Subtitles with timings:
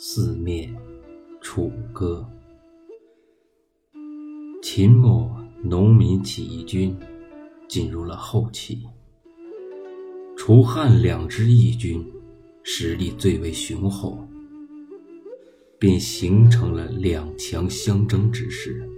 [0.00, 0.72] 四面
[1.40, 2.24] 楚歌。
[4.62, 5.28] 秦末
[5.60, 6.96] 农民起义军
[7.66, 8.86] 进入了后期，
[10.36, 12.08] 楚汉两支义军
[12.62, 14.24] 实力最为雄厚，
[15.80, 18.88] 便形成了两强相争之势。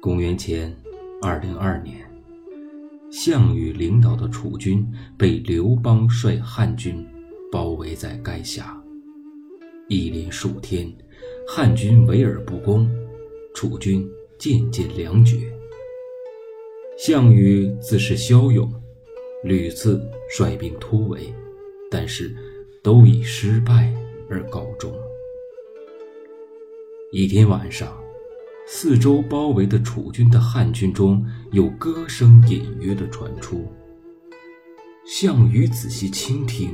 [0.00, 0.76] 公元前
[1.22, 2.04] 二零二年，
[3.12, 4.84] 项羽领导的楚军
[5.16, 7.06] 被刘邦率汉军
[7.52, 8.81] 包围在垓下。
[9.88, 10.90] 一连数天，
[11.46, 12.88] 汉军围而不攻，
[13.54, 14.08] 楚军
[14.38, 15.36] 渐渐粮绝。
[16.96, 18.72] 项羽自恃骁勇，
[19.44, 20.00] 屡次
[20.30, 21.32] 率兵突围，
[21.90, 22.34] 但是
[22.82, 23.92] 都以失败
[24.30, 24.94] 而告终。
[27.10, 27.94] 一天晚上，
[28.66, 33.66] 四周包围的楚军的汉军中有歌声隐约的传出。
[35.04, 36.70] 项羽仔细倾听，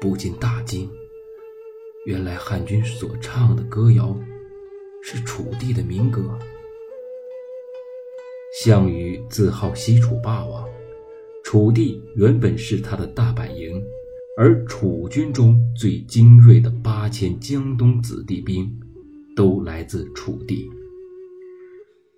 [0.00, 0.88] 不禁大惊。
[2.06, 4.16] 原来汉军所唱的歌谣，
[5.02, 6.38] 是楚地的民歌。
[8.62, 10.64] 项羽自号西楚霸王，
[11.42, 13.82] 楚地原本是他的大本营，
[14.38, 18.70] 而楚军中最精锐的八千江东子弟兵，
[19.34, 20.70] 都来自楚地。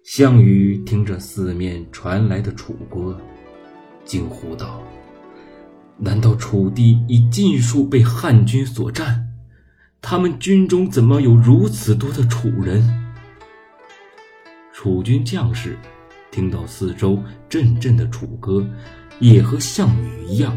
[0.02, 3.18] 项羽听着四面传来的楚歌，
[4.04, 4.82] 惊呼道
[5.96, 9.24] ：“难道楚地已尽数被汉军所占？”
[10.00, 12.82] 他们军中怎么有如此多的楚人？
[14.72, 15.76] 楚军将士
[16.30, 18.64] 听到四周阵阵的楚歌，
[19.18, 20.56] 也和项羽一样，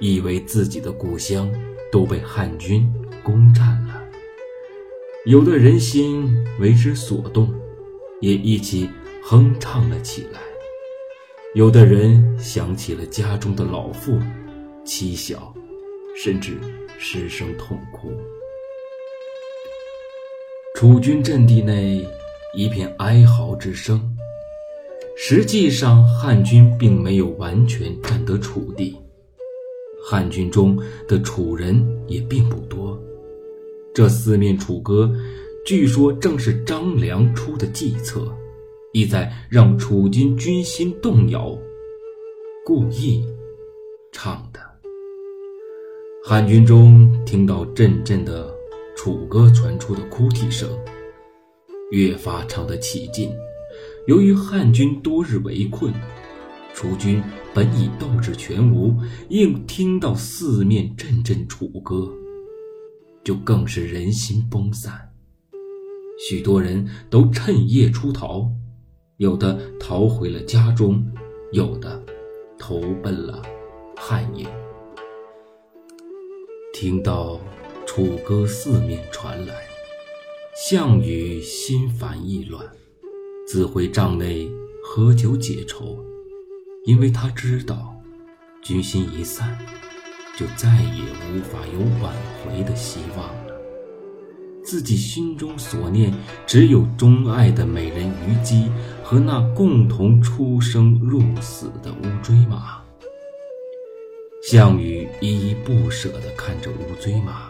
[0.00, 1.50] 以为自己的故乡
[1.90, 4.02] 都被汉军攻占了。
[5.24, 7.54] 有的人心为之所动，
[8.20, 8.90] 也一起
[9.22, 10.40] 哼唱了起来；
[11.54, 14.18] 有的人想起了家中的老父、
[14.84, 15.54] 妻小，
[16.16, 16.58] 甚至
[16.98, 18.12] 失声痛哭。
[20.80, 22.08] 楚军阵地内
[22.54, 24.00] 一片哀嚎之声。
[25.14, 28.96] 实际上，汉军并没有完全占得楚地，
[30.02, 32.98] 汉军中的楚人也并不多。
[33.92, 35.14] 这四面楚歌，
[35.66, 38.34] 据说正是张良出的计策，
[38.94, 41.54] 意在让楚军军心动摇，
[42.64, 43.22] 故意
[44.12, 44.58] 唱的。
[46.24, 48.58] 汉军中听到阵阵的。
[49.02, 50.68] 楚歌传出的哭啼声，
[51.90, 53.34] 越发唱得起劲。
[54.06, 55.90] 由于汉军多日围困，
[56.74, 57.22] 楚军
[57.54, 58.94] 本已斗志全无，
[59.30, 62.12] 应听到四面阵阵楚歌，
[63.24, 64.92] 就更是人心崩散。
[66.28, 68.46] 许多人都趁夜出逃，
[69.16, 71.02] 有的逃回了家中，
[71.52, 72.04] 有的
[72.58, 73.40] 投奔了
[73.96, 74.46] 汉营。
[76.74, 77.40] 听到。
[77.92, 79.52] 楚歌四面传来，
[80.54, 82.64] 项羽心烦意乱，
[83.48, 84.48] 自回帐内
[84.80, 85.98] 喝酒解愁。
[86.84, 87.92] 因为他知道，
[88.62, 89.58] 军心一散，
[90.38, 92.14] 就再也无法有挽
[92.44, 93.60] 回的希望了。
[94.62, 96.14] 自己心中所念，
[96.46, 98.70] 只有钟爱的美人虞姬
[99.02, 102.84] 和那共同出生入死的乌骓马。
[104.44, 107.49] 项羽依依不舍地看着乌骓马。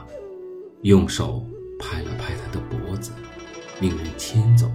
[0.83, 1.47] 用手
[1.79, 3.13] 拍了拍他的脖子，
[3.81, 4.71] 命人牵走。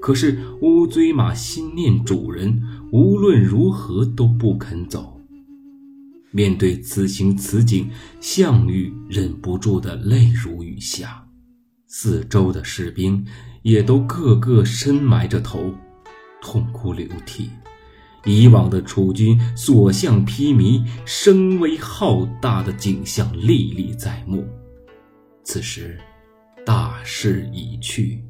[0.00, 5.20] 可是乌骓马心念主人，无论如何都不肯走。
[6.30, 7.90] 面对此情此景，
[8.20, 11.26] 项羽忍不住的泪如雨下。
[11.86, 13.26] 四周的士兵
[13.62, 15.74] 也都个个深埋着头，
[16.40, 17.50] 痛哭流涕。
[18.24, 24.46] 以往的楚军所向披靡、声威浩大的景象历历在目。
[25.52, 25.98] 此时，
[26.64, 28.22] 大势已去，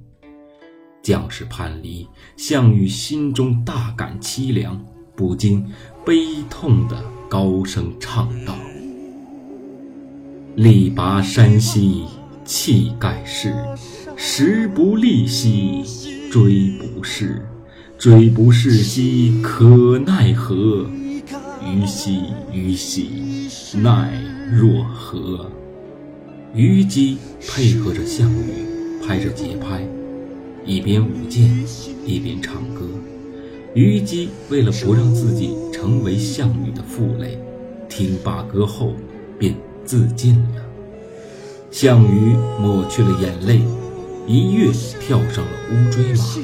[1.02, 4.82] 将士叛离，项羽心中大感凄凉，
[5.14, 5.70] 不禁
[6.02, 6.14] 悲
[6.48, 8.56] 痛的高声唱道
[10.56, 12.06] ：“力拔山兮
[12.46, 13.54] 气盖世，
[14.16, 15.84] 时不利兮
[16.32, 17.46] 骓不逝，
[17.98, 20.88] 骓不逝兮可奈何？
[21.62, 23.10] 虞兮虞兮
[23.76, 24.10] 奈
[24.50, 25.52] 若何？”
[26.52, 27.16] 虞姬
[27.46, 29.86] 配合着项羽，拍着节拍，
[30.66, 31.48] 一边舞剑，
[32.04, 32.88] 一边唱歌。
[33.72, 37.38] 虞姬为了不让自己成为项羽的负累，
[37.88, 38.94] 听罢歌后
[39.38, 39.54] 便
[39.84, 40.66] 自尽了。
[41.70, 43.60] 项羽抹去了眼泪，
[44.26, 46.42] 一跃跳上了乌骓马，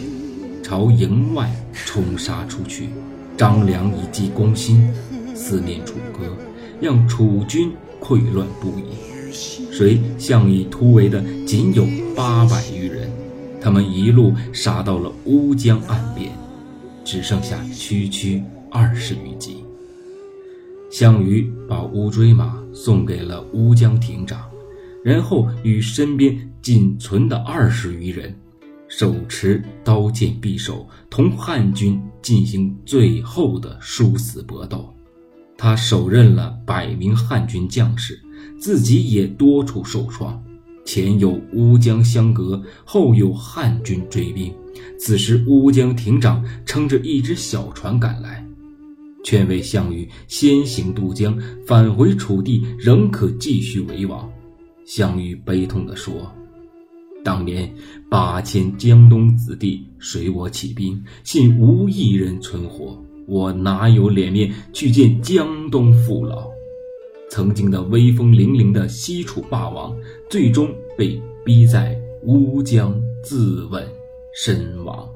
[0.63, 2.91] 朝营外冲杀出去。
[3.37, 4.89] 张良一计攻心，
[5.35, 6.37] 四面楚歌，
[6.81, 8.95] 让楚军溃乱不已。
[9.77, 11.87] 随项羽突围的仅有
[12.17, 13.11] 八百余人，
[13.61, 16.33] 他们一路杀到了乌江岸边，
[17.05, 19.59] 只剩下区区二十余骑。
[20.91, 24.49] 项羽把乌骓马送给了乌江亭长，
[25.05, 28.35] 然后与身边仅存的二十余人，
[28.89, 34.91] 手持刀剑匕首，同汉军进行最后的殊死搏斗。
[35.59, 38.21] 他手刃了百名汉军将士，
[38.59, 40.43] 自己也多处受创。
[40.85, 44.53] 前有乌江相隔，后有汉军追兵。
[44.99, 48.47] 此时，乌江亭长撑着一只小船赶来。
[49.25, 51.37] 劝慰项羽先行渡江，
[51.67, 54.31] 返回楚地，仍可继续为王。
[54.85, 56.33] 项羽悲痛地说
[57.25, 57.69] ：“当年
[58.09, 66.49] 八千江东子弟随我起兵，信无一人存活，我哪有脸面去见江东父老？
[67.29, 69.97] 曾经的威风凛凛的西楚霸王，
[70.31, 73.83] 最终被逼在乌江自刎
[74.33, 75.09] 身亡。”